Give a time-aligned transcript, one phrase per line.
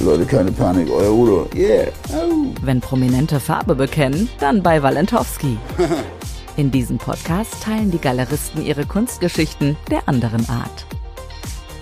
[0.00, 1.48] Leute, keine Panik, euer Udo.
[1.54, 1.88] Yeah.
[2.12, 2.52] Oh.
[2.62, 5.56] Wenn Prominente Farbe bekennen, dann bei Walentowski.
[6.56, 10.86] In diesem Podcast teilen die Galeristen ihre Kunstgeschichten der anderen Art.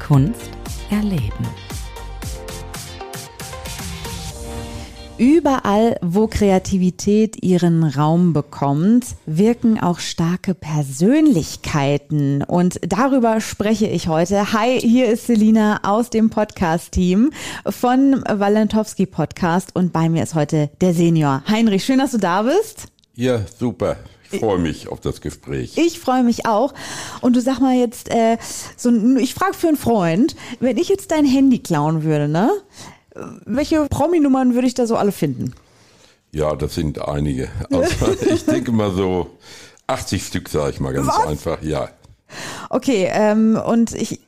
[0.06, 0.50] Kunst
[0.90, 1.46] erleben.
[5.22, 12.42] Überall, wo Kreativität ihren Raum bekommt, wirken auch starke Persönlichkeiten.
[12.42, 14.52] Und darüber spreche ich heute.
[14.52, 17.30] Hi, hier ist Selina aus dem Podcast-Team
[17.68, 19.76] von Walentowski Podcast.
[19.76, 21.44] Und bei mir ist heute der Senior.
[21.46, 22.88] Heinrich, schön, dass du da bist.
[23.14, 23.98] Ja, super.
[24.28, 25.78] Ich freue mich auf das Gespräch.
[25.78, 26.74] Ich freue mich auch.
[27.20, 28.38] Und du sag mal jetzt, äh,
[28.76, 32.50] so, ich frage für einen Freund, wenn ich jetzt dein Handy klauen würde, ne?
[33.44, 35.54] Welche Promi-Nummern würde ich da so alle finden?
[36.32, 37.48] Ja, das sind einige.
[37.70, 39.30] Also ich denke mal so
[39.86, 41.26] 80 Stück, sage ich mal ganz Was?
[41.26, 41.88] einfach, ja.
[42.70, 44.20] Okay, ähm, und ich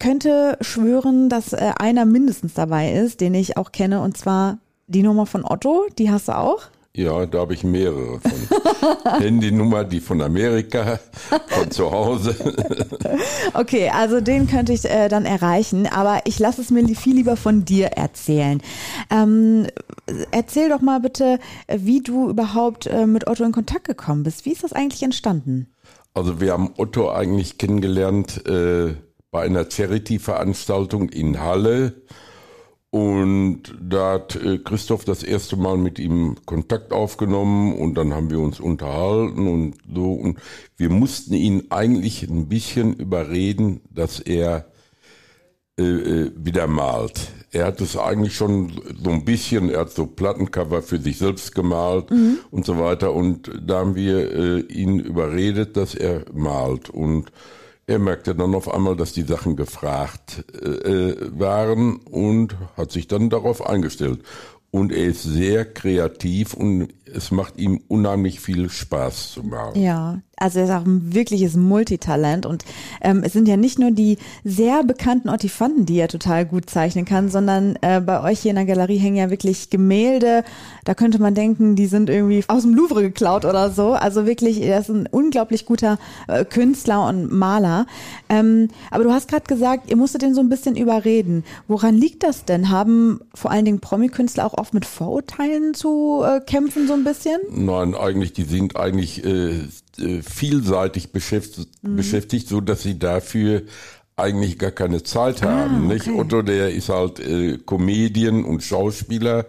[0.00, 5.02] könnte schwören, dass äh, einer mindestens dabei ist, den ich auch kenne, und zwar die
[5.02, 6.62] Nummer von Otto, die hast du auch?
[6.94, 8.32] Ja, da habe ich mehrere von.
[9.18, 11.00] Handynummer, die von Amerika,
[11.46, 12.34] von zu Hause.
[13.54, 17.38] okay, also den könnte ich äh, dann erreichen, aber ich lasse es mir viel lieber
[17.38, 18.60] von dir erzählen.
[19.10, 19.68] Ähm,
[20.32, 24.44] erzähl doch mal bitte, wie du überhaupt äh, mit Otto in Kontakt gekommen bist.
[24.44, 25.68] Wie ist das eigentlich entstanden?
[26.12, 28.94] Also wir haben Otto eigentlich kennengelernt äh,
[29.30, 31.94] bei einer Charity-Veranstaltung in Halle
[32.92, 38.28] und da hat äh, Christoph das erste Mal mit ihm Kontakt aufgenommen und dann haben
[38.30, 40.12] wir uns unterhalten und so.
[40.12, 40.38] Und
[40.76, 44.66] wir mussten ihn eigentlich ein bisschen überreden, dass er
[45.78, 47.30] äh, äh, wieder malt.
[47.50, 48.70] Er hat es eigentlich schon
[49.02, 52.40] so ein bisschen, er hat so Plattencover für sich selbst gemalt mhm.
[52.50, 53.14] und so weiter.
[53.14, 56.90] Und da haben wir äh, ihn überredet, dass er malt.
[56.90, 57.32] Und
[57.92, 63.30] er merkte dann auf einmal, dass die Sachen gefragt äh, waren und hat sich dann
[63.30, 64.20] darauf eingestellt.
[64.70, 69.80] Und er ist sehr kreativ und es macht ihm unheimlich viel Spaß zu machen.
[69.80, 72.64] Ja, also er ist auch ein wirkliches Multitalent und
[73.00, 77.04] ähm, es sind ja nicht nur die sehr bekannten Ottifanten, die er total gut zeichnen
[77.04, 80.42] kann, sondern äh, bei euch hier in der Galerie hängen ja wirklich Gemälde.
[80.84, 83.92] Da könnte man denken, die sind irgendwie aus dem Louvre geklaut oder so.
[83.92, 87.86] Also wirklich, er ist ein unglaublich guter äh, Künstler und Maler.
[88.28, 91.44] Ähm, aber du hast gerade gesagt, ihr musstet den so ein bisschen überreden.
[91.68, 92.68] Woran liegt das denn?
[92.68, 97.40] Haben vor allen Dingen Promi-Künstler auch oft mit Vorurteilen zu äh, kämpfen, so ein bisschen?
[97.50, 99.64] Nein, eigentlich, die sind eigentlich äh,
[99.98, 101.96] äh, vielseitig beschäftigt, mhm.
[101.96, 103.62] beschäftigt, so dass sie dafür
[104.16, 105.86] eigentlich gar keine Zeit ah, haben.
[105.86, 105.94] Okay.
[105.94, 106.08] Nicht?
[106.08, 109.46] Otto, der ist halt äh, Comedian und Schauspieler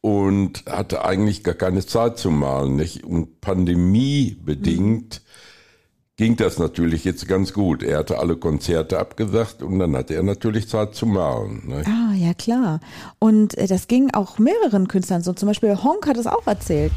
[0.00, 2.76] und hatte eigentlich gar keine Zeit zu malen.
[2.76, 3.04] Nicht?
[3.04, 5.32] Und Pandemie bedingt mhm.
[6.22, 7.82] Ging das natürlich jetzt ganz gut.
[7.82, 11.62] Er hatte alle Konzerte abgesagt und dann hatte er natürlich Zeit zu malen.
[11.66, 11.88] Nicht?
[11.88, 12.78] Ah, ja klar.
[13.18, 15.32] Und äh, das ging auch mehreren Künstlern so.
[15.32, 16.92] Zum Beispiel Honk hat es auch erzählt.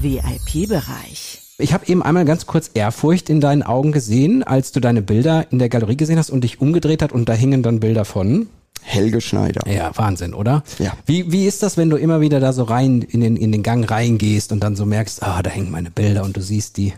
[0.00, 1.42] VIP-Bereich.
[1.58, 5.44] Ich habe eben einmal ganz kurz Ehrfurcht in deinen Augen gesehen, als du deine Bilder
[5.52, 8.48] in der Galerie gesehen hast und dich umgedreht hat und da hingen dann Bilder von
[8.80, 9.60] Helge Schneider.
[9.70, 10.62] Ja, Wahnsinn, oder?
[10.78, 10.94] Ja.
[11.04, 13.62] Wie, wie ist das, wenn du immer wieder da so rein in den, in den
[13.62, 16.94] Gang reingehst und dann so merkst, ah, da hängen meine Bilder und du siehst die?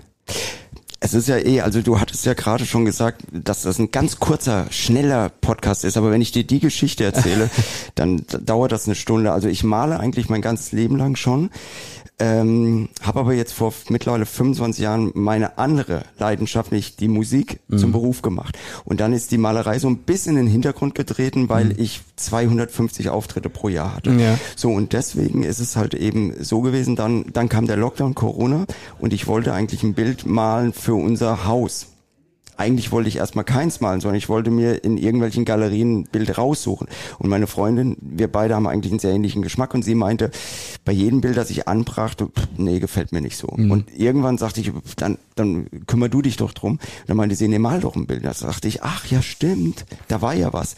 [1.02, 4.20] Es ist ja eh, also du hattest ja gerade schon gesagt, dass das ein ganz
[4.20, 7.48] kurzer, schneller Podcast ist, aber wenn ich dir die Geschichte erzähle,
[7.94, 9.32] dann dauert das eine Stunde.
[9.32, 11.48] Also ich male eigentlich mein ganzes Leben lang schon.
[12.20, 17.78] Ähm, habe aber jetzt vor mittlerweile 25 Jahren meine andere Leidenschaft, nicht die Musik, mhm.
[17.78, 18.58] zum Beruf gemacht.
[18.84, 21.74] Und dann ist die Malerei so ein bisschen in den Hintergrund getreten, weil mhm.
[21.78, 24.12] ich 250 Auftritte pro Jahr hatte.
[24.12, 24.38] Ja.
[24.54, 26.94] So und deswegen ist es halt eben so gewesen.
[26.94, 28.66] Dann, dann kam der Lockdown, Corona
[28.98, 31.86] und ich wollte eigentlich ein Bild malen für unser Haus
[32.60, 36.36] eigentlich wollte ich erstmal keins malen, sondern ich wollte mir in irgendwelchen Galerien ein Bild
[36.36, 36.88] raussuchen.
[37.18, 40.30] Und meine Freundin, wir beide haben eigentlich einen sehr ähnlichen Geschmack und sie meinte,
[40.84, 42.28] bei jedem Bild, das ich anbrachte,
[42.58, 43.48] nee, gefällt mir nicht so.
[43.56, 43.70] Mhm.
[43.70, 46.72] Und irgendwann sagte ich, dann, dann kümmer du dich doch drum.
[46.72, 48.26] Und dann meinte sie, nee, mal doch ein Bild.
[48.26, 50.76] Da sagte ich, ach ja, stimmt, da war ja was.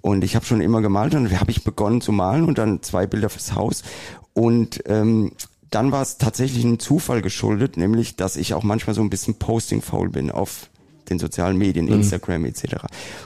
[0.00, 3.06] Und ich habe schon immer gemalt und habe ich begonnen zu malen und dann zwei
[3.06, 3.84] Bilder fürs Haus.
[4.32, 5.30] Und ähm,
[5.70, 9.34] dann war es tatsächlich ein Zufall geschuldet, nämlich, dass ich auch manchmal so ein bisschen
[9.34, 10.70] posting faul bin auf
[11.10, 12.76] den sozialen Medien, Instagram etc.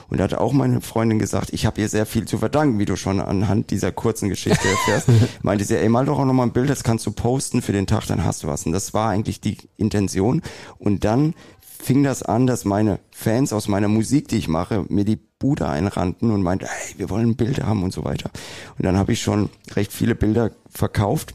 [0.08, 2.84] Und da hat auch meine Freundin gesagt, ich habe ihr sehr viel zu verdanken, wie
[2.84, 5.08] du schon anhand dieser kurzen Geschichte erfährst.
[5.42, 7.86] Meinte sie, ey, mal doch auch nochmal ein Bild, das kannst du posten für den
[7.86, 8.66] Tag, dann hast du was.
[8.66, 10.42] Und das war eigentlich die Intention.
[10.78, 15.04] Und dann fing das an, dass meine Fans aus meiner Musik, die ich mache, mir
[15.04, 18.30] die Bude einrannten und meinten, hey, wir wollen Bilder haben und so weiter.
[18.76, 21.34] Und dann habe ich schon recht viele Bilder verkauft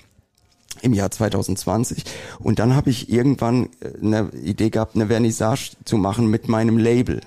[0.81, 2.03] im Jahr 2020
[2.39, 6.77] und dann habe ich irgendwann äh, eine Idee gehabt, eine Vernissage zu machen mit meinem
[6.77, 7.21] Label.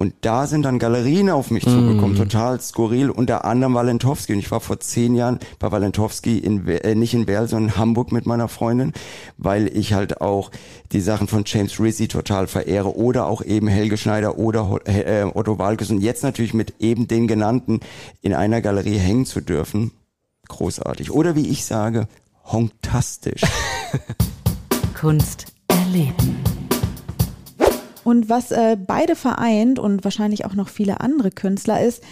[0.00, 4.32] Und da sind dann Galerien auf mich zugekommen, total skurril, unter anderem Walentowski.
[4.32, 7.76] Und ich war vor zehn Jahren bei Walentowski in, äh, nicht in Werl, sondern in
[7.78, 8.92] Hamburg mit meiner Freundin,
[9.38, 10.52] weil ich halt auch
[10.92, 15.58] die Sachen von James Rizzi total verehre oder auch eben Helge Schneider oder äh, Otto
[15.58, 17.80] Walkes und jetzt natürlich mit eben den genannten
[18.22, 19.90] in einer Galerie hängen zu dürfen.
[20.46, 21.10] Großartig.
[21.10, 22.06] Oder wie ich sage,
[22.52, 23.42] honktastisch.
[24.98, 26.42] Kunst erleben.
[28.04, 32.02] Und was äh, beide vereint und wahrscheinlich auch noch viele andere Künstler ist,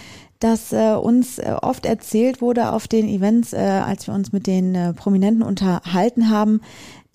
[0.41, 4.47] dass äh, uns äh, oft erzählt wurde auf den Events, äh, als wir uns mit
[4.47, 6.61] den äh, Prominenten unterhalten haben,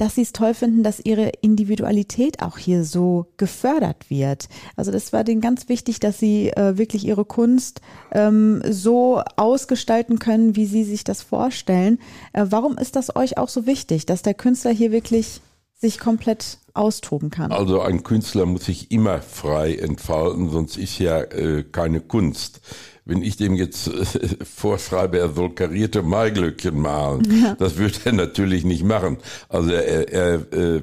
[0.01, 4.50] dass sie es toll finden, dass ihre Individualität auch hier so gefördert wird.
[4.75, 7.81] Also das war denen ganz wichtig, dass sie äh, wirklich ihre Kunst
[8.12, 12.00] ähm, so ausgestalten können, wie sie sich das vorstellen.
[12.33, 15.41] Äh, warum ist das euch auch so wichtig, dass der Künstler hier wirklich
[15.75, 17.51] sich komplett austoben kann?
[17.51, 22.62] Also ein Künstler muss sich immer frei entfalten, sonst ist ja äh, keine Kunst.
[23.11, 24.05] Wenn ich dem jetzt äh,
[24.45, 29.17] vorschreibe, er soll karierte Maiglöckchen malen, das wird er natürlich nicht machen.
[29.49, 30.81] Also er, er äh,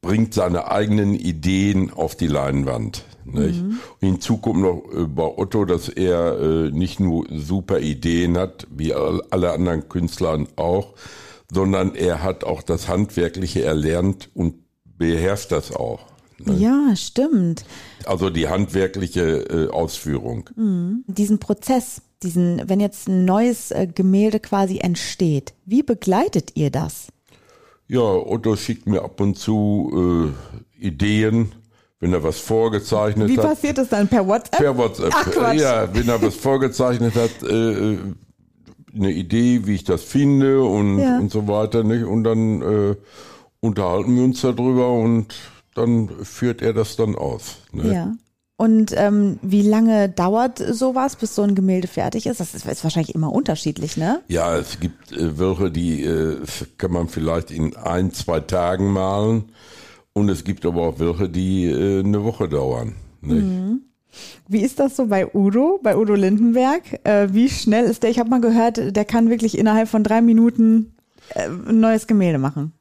[0.00, 3.04] bringt seine eigenen Ideen auf die Leinwand.
[3.24, 3.60] Nicht?
[3.62, 8.66] Und hinzu kommt noch äh, bei Otto, dass er äh, nicht nur super Ideen hat,
[8.70, 10.92] wie all- alle anderen Künstler auch,
[11.52, 14.54] sondern er hat auch das Handwerkliche erlernt und
[14.84, 16.00] beherrscht das auch.
[16.52, 17.64] Ja, stimmt.
[18.06, 20.50] Also die handwerkliche äh, Ausführung.
[21.06, 27.08] Diesen Prozess, diesen, wenn jetzt ein neues äh, Gemälde quasi entsteht, wie begleitet ihr das?
[27.88, 30.32] Ja, Otto schickt mir ab und zu
[30.80, 31.52] äh, Ideen,
[32.00, 33.44] wenn er was vorgezeichnet Wie hat.
[33.46, 34.58] passiert das dann per WhatsApp?
[34.58, 35.12] Per WhatsApp.
[35.14, 35.60] Ach, Quatsch.
[35.60, 37.98] Ja, wenn er was vorgezeichnet hat, äh,
[38.94, 41.18] eine Idee, wie ich das finde und, Ja.
[41.18, 41.82] und so weiter.
[41.84, 42.04] Nicht?
[42.04, 42.96] Und dann äh,
[43.60, 45.34] unterhalten wir uns darüber und
[45.74, 47.58] dann führt er das dann aus.
[47.72, 47.92] Ne?
[47.92, 48.12] Ja.
[48.56, 52.38] Und ähm, wie lange dauert sowas, bis so ein Gemälde fertig ist?
[52.38, 54.20] Das ist, ist wahrscheinlich immer unterschiedlich, ne?
[54.28, 56.36] Ja, es gibt äh, welche, die äh,
[56.78, 59.46] kann man vielleicht in ein, zwei Tagen malen.
[60.12, 62.94] Und es gibt aber auch welche, die äh, eine Woche dauern.
[63.20, 63.82] Nicht?
[64.46, 67.00] Wie ist das so bei Udo, bei Udo Lindenberg?
[67.04, 68.10] Äh, wie schnell ist der?
[68.10, 70.94] Ich habe mal gehört, der kann wirklich innerhalb von drei Minuten
[71.30, 72.72] äh, ein neues Gemälde machen.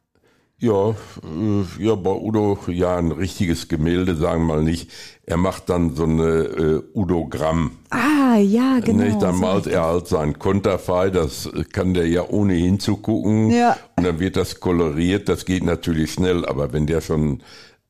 [0.64, 4.90] Ja, äh, ja, bei Udo, ja, ein richtiges Gemälde, sagen wir mal nicht.
[5.26, 7.72] Er macht dann so eine äh, Udogramm.
[7.90, 9.04] Ah, ja, genau.
[9.04, 9.22] nicht?
[9.22, 13.52] Dann malt er halt sein Konterfei, das kann der ja ohne hinzugucken.
[13.52, 13.76] Ja.
[13.98, 17.44] Und dann wird das koloriert, das geht natürlich schnell, aber wenn der schon,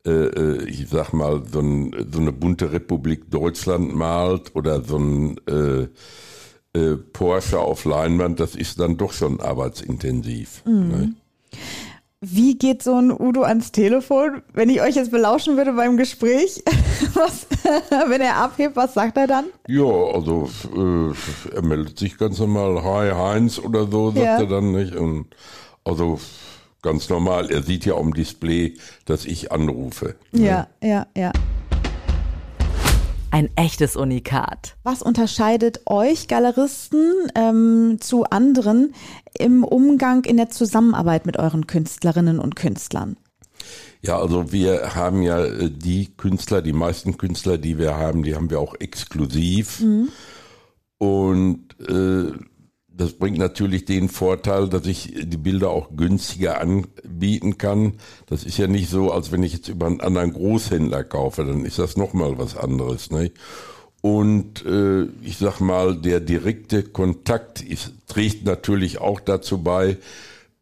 [0.08, 4.98] äh, äh, ich sag mal, so, ein, so eine bunte Republik Deutschland malt oder so
[4.98, 5.88] ein äh,
[6.76, 10.64] äh, Porsche auf Leinwand, das ist dann doch schon arbeitsintensiv.
[10.66, 10.88] Mhm.
[10.88, 11.14] Ne?
[12.26, 14.44] Wie geht so ein Udo ans Telefon?
[14.54, 16.64] Wenn ich euch jetzt belauschen würde beim Gespräch,
[17.14, 17.48] was,
[18.08, 19.46] wenn er abhebt, was sagt er dann?
[19.68, 24.38] Ja, also äh, er meldet sich ganz normal, hi Heinz oder so, sagt Ja.
[24.40, 24.96] er dann nicht.
[24.96, 25.26] Und
[25.84, 26.18] also
[26.82, 28.76] ganz normal, er sieht ja am Display,
[29.06, 30.16] dass ich anrufe.
[30.32, 31.34] Ja, ja, ja.
[33.34, 34.78] Ein echtes Unikat.
[34.84, 38.94] Was unterscheidet euch Galeristen ähm, zu anderen
[39.36, 43.18] im Umgang in der Zusammenarbeit mit euren Künstlerinnen und Künstlern?
[44.04, 48.36] Ja, also wir haben ja äh, die Künstler, die meisten Künstler, die wir haben, die
[48.36, 49.80] haben wir auch exklusiv.
[51.00, 52.34] Und äh,
[52.96, 57.94] das bringt natürlich den Vorteil, dass ich die Bilder auch günstiger anbieten kann.
[58.28, 61.66] Das ist ja nicht so, als wenn ich jetzt über einen anderen Großhändler kaufe, dann
[61.66, 63.10] ist das nochmal was anderes.
[63.10, 63.32] Ne?
[64.02, 69.98] Und äh, ich sag mal, der direkte Kontakt ist, trägt natürlich auch dazu bei,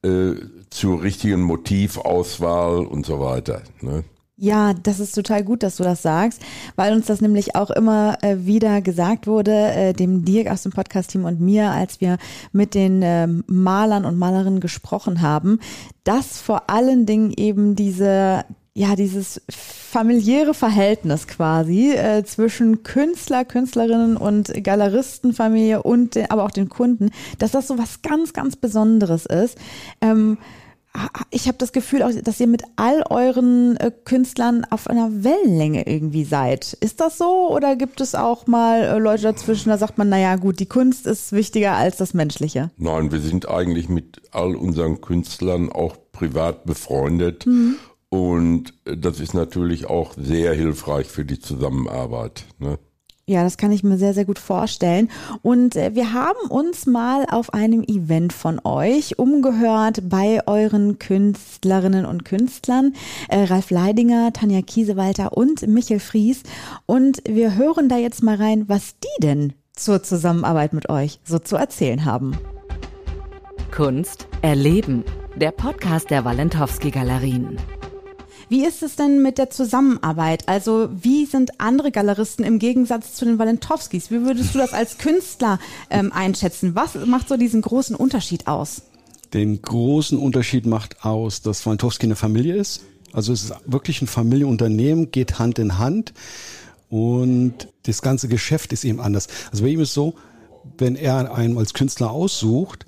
[0.04, 0.34] äh,
[0.70, 3.62] zur richtigen Motivauswahl und so weiter.
[3.82, 4.04] Ne?
[4.44, 6.42] Ja, das ist total gut, dass du das sagst,
[6.76, 10.72] weil uns das nämlich auch immer äh, wieder gesagt wurde, äh, dem Dirk aus dem
[10.72, 12.18] Podcast-Team und mir, als wir
[12.52, 15.60] mit den ähm, Malern und Malerinnen gesprochen haben,
[16.06, 18.44] dass vor allen Dingen eben diese
[18.74, 26.52] ja, dieses familiäre Verhältnis quasi äh, zwischen Künstler, Künstlerinnen und Galeristenfamilie und den, aber auch
[26.52, 29.60] den Kunden, dass das so was ganz, ganz Besonderes ist.
[30.00, 30.40] Ähm,
[31.30, 35.88] ich habe das Gefühl, auch, dass ihr mit all euren äh, Künstlern auf einer Wellenlänge
[35.88, 36.74] irgendwie seid.
[36.74, 40.36] Ist das so oder gibt es auch mal äh, Leute dazwischen, da sagt man, naja
[40.36, 42.72] gut, die Kunst ist wichtiger als das Menschliche?
[42.78, 47.46] Nein, wir sind eigentlich mit all unseren Künstlern auch privat befreundet.
[47.46, 47.76] Mhm.
[48.10, 52.44] Und das ist natürlich auch sehr hilfreich für die Zusammenarbeit.
[52.60, 52.78] Ne?
[53.26, 55.10] Ja, das kann ich mir sehr, sehr gut vorstellen.
[55.42, 62.06] Und äh, wir haben uns mal auf einem Event von euch umgehört bei euren Künstlerinnen
[62.06, 62.94] und Künstlern,
[63.30, 66.44] äh, Ralf Leidinger, Tanja Kiesewalter und Michael Fries.
[66.86, 71.40] Und wir hören da jetzt mal rein, was die denn zur Zusammenarbeit mit euch so
[71.40, 72.38] zu erzählen haben.
[73.72, 75.06] Kunst erleben.
[75.36, 77.58] Der Podcast der Walentowski Galerien.
[78.52, 80.50] Wie ist es denn mit der Zusammenarbeit?
[80.50, 84.12] Also wie sind andere Galeristen im Gegensatz zu den Walentowskis?
[84.12, 85.58] Wie würdest du das als Künstler
[85.90, 86.76] ähm, einschätzen?
[86.76, 88.82] Was macht so diesen großen Unterschied aus?
[89.34, 92.82] Den großen Unterschied macht aus, dass Walentowski eine Familie ist.
[93.14, 96.14] Also es ist wirklich ein Familienunternehmen, geht Hand in Hand
[96.90, 99.30] und das ganze Geschäft ist eben anders.
[99.50, 100.16] Also bei ihm ist so,
[100.78, 102.86] wenn er einen als Künstler aussucht,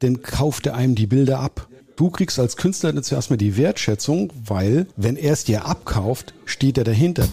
[0.00, 1.68] dann kauft er einem die Bilder ab.
[1.96, 6.76] Du kriegst als Künstler jetzt erstmal die Wertschätzung, weil wenn er es dir abkauft, steht
[6.76, 7.26] er dahinter.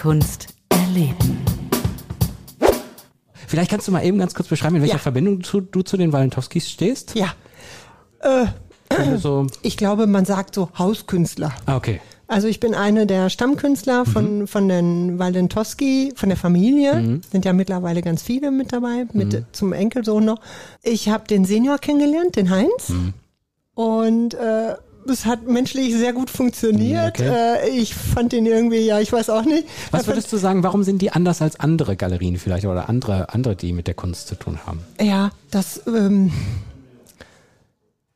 [0.00, 1.38] Kunst erleben.
[3.46, 4.98] Vielleicht kannst du mal eben ganz kurz beschreiben, in welcher Ja.
[4.98, 7.14] Verbindung du, du zu den Walentowskis stehst?
[7.14, 7.34] Ja.
[8.20, 8.46] Äh,
[8.88, 11.52] Also, ich glaube, man sagt so Hauskünstler.
[11.66, 12.00] ah, okay.
[12.26, 17.20] Also ich bin eine der Stammkünstler von, von den Walentowski, von der Familie.
[17.30, 20.40] Sind ja mittlerweile ganz viele mit dabei, mit zum Enkelsohn noch.
[20.82, 22.92] Ich habe den Senior kennengelernt, den Heinz.
[23.74, 24.76] Und äh,
[25.08, 27.20] es hat menschlich sehr gut funktioniert.
[27.20, 27.28] Okay.
[27.28, 29.66] Äh, ich fand den irgendwie, ja, ich weiß auch nicht.
[29.90, 33.56] Was würdest du sagen, warum sind die anders als andere Galerien vielleicht oder andere, andere,
[33.56, 34.80] die mit der Kunst zu tun haben?
[35.00, 36.32] Ja, das, ähm,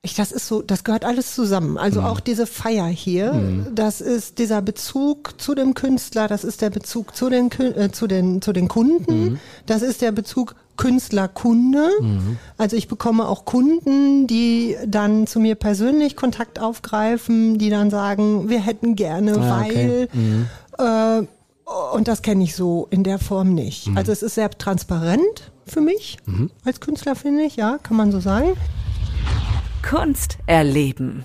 [0.02, 1.76] ich, das ist so, das gehört alles zusammen.
[1.76, 3.34] Also auch diese Feier hier,
[3.74, 8.06] das ist dieser Bezug zu dem Künstler, das ist der Bezug zu den, äh, zu
[8.06, 11.90] den, zu den Kunden, das ist der Bezug Künstler-Kunde.
[12.58, 18.48] Also ich bekomme auch Kunden, die dann zu mir persönlich Kontakt aufgreifen, die dann sagen,
[18.48, 20.08] wir hätten gerne, Ah, okay.
[20.76, 21.26] weil, äh,
[21.94, 23.88] und das kenne ich so in der Form nicht.
[23.94, 26.16] Also es ist sehr transparent für mich
[26.64, 28.48] als Künstler, finde ich, ja, kann man so sagen.
[29.88, 31.24] Kunst erleben.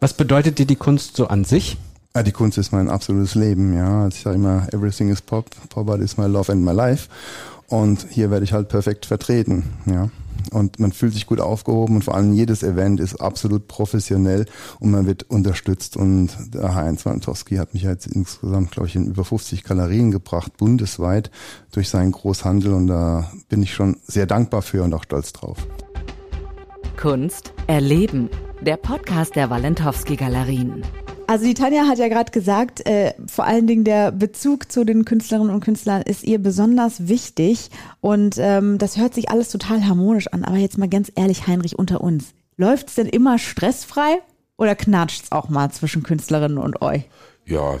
[0.00, 1.76] Was bedeutet dir die Kunst so an sich?
[2.14, 4.04] Ja, die Kunst ist mein absolutes Leben, ja.
[4.04, 7.08] Also ich sage immer, everything is pop, pop art is my love and my life.
[7.68, 10.08] Und hier werde ich halt perfekt vertreten, ja.
[10.52, 14.46] Und man fühlt sich gut aufgehoben und vor allem jedes Event ist absolut professionell
[14.78, 15.96] und man wird unterstützt.
[15.96, 20.56] Und der Heinz Walentowski hat mich jetzt insgesamt, glaube ich, in über 50 Galerien gebracht,
[20.56, 21.30] bundesweit,
[21.72, 22.72] durch seinen Großhandel.
[22.72, 25.58] Und da bin ich schon sehr dankbar für und auch stolz drauf.
[26.96, 28.28] Kunst erleben.
[28.60, 30.82] Der Podcast der Walentowski Galerien.
[31.30, 35.04] Also die Tanja hat ja gerade gesagt, äh, vor allen Dingen der Bezug zu den
[35.04, 37.70] Künstlerinnen und Künstlern ist ihr besonders wichtig
[38.00, 40.42] und ähm, das hört sich alles total harmonisch an.
[40.42, 44.18] Aber jetzt mal ganz ehrlich, Heinrich, unter uns, läuft's denn immer stressfrei
[44.56, 47.04] oder knatscht's auch mal zwischen Künstlerinnen und euch?
[47.46, 47.76] Ja,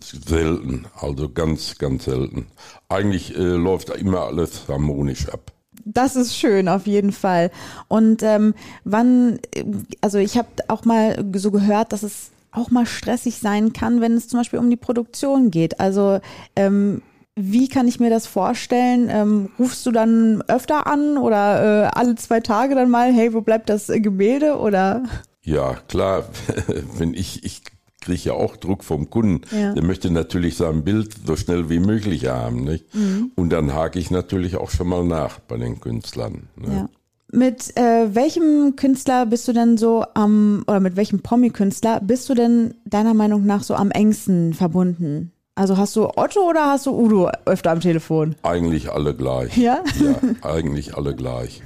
[0.00, 2.46] selten, also ganz, ganz selten.
[2.88, 5.50] Eigentlich äh, läuft immer alles harmonisch ab.
[5.84, 7.50] Das ist schön, auf jeden Fall.
[7.88, 9.64] Und ähm, wann, äh,
[10.00, 14.12] also ich habe auch mal so gehört, dass es auch mal stressig sein kann, wenn
[14.12, 15.78] es zum Beispiel um die Produktion geht.
[15.80, 16.20] Also
[16.56, 17.02] ähm,
[17.38, 19.08] wie kann ich mir das vorstellen?
[19.10, 23.42] Ähm, rufst du dann öfter an oder äh, alle zwei Tage dann mal, hey, wo
[23.42, 24.58] bleibt das Gemälde?
[24.58, 25.04] Oder
[25.42, 26.24] Ja, klar,
[26.96, 27.62] wenn ich, ich
[28.00, 29.74] kriege ja auch Druck vom Kunden, Ja.
[29.74, 32.64] der möchte natürlich sein Bild so schnell wie möglich haben.
[32.64, 32.86] Nicht?
[33.34, 36.48] Und dann hake ich natürlich auch schon mal nach bei den Künstlern.
[36.56, 36.74] Ne?
[36.74, 36.88] ja.
[37.32, 42.34] Mit äh, welchem Künstler bist du denn so am, oder mit welchem Promi-Künstler bist du
[42.34, 45.32] denn deiner Meinung nach so am engsten verbunden?
[45.58, 48.36] Also hast du Otto oder hast du Udo öfter am Telefon?
[48.42, 49.56] Eigentlich alle gleich.
[49.56, 49.82] Ja?
[49.98, 51.62] Ja, eigentlich alle gleich.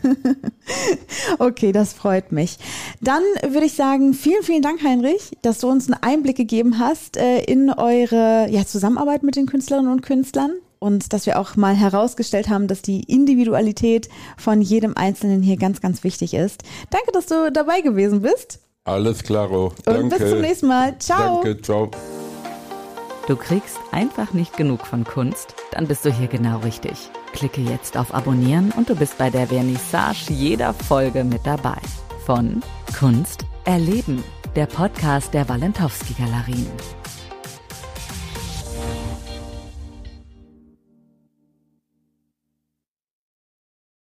[1.40, 2.58] Okay, das freut mich.
[3.00, 7.16] Dann würde ich sagen, vielen, vielen Dank, Heinrich, dass du uns einen Einblick gegeben hast
[7.16, 11.76] äh, in eure ja, Zusammenarbeit mit den Künstlerinnen und Künstlern und dass wir auch mal
[11.76, 16.62] herausgestellt haben, dass die Individualität von jedem Einzelnen hier ganz, ganz wichtig ist.
[16.90, 19.66] Danke, dass du dabei gewesen bist Alles klaro.
[19.66, 20.18] und Danke.
[20.18, 20.98] bis zum nächsten Mal.
[20.98, 21.42] Ciao.
[21.44, 21.90] Danke, ciao.
[23.28, 25.54] Du kriegst einfach nicht genug von Kunst?
[25.70, 27.10] Dann bist du hier genau richtig.
[27.32, 31.78] Klicke jetzt auf Abonnieren und du bist bei der Vernissage jeder Folge mit dabei.
[32.26, 32.60] Von
[32.98, 34.24] Kunst erleben.
[34.56, 36.66] Der Podcast der Walentowski Galerien.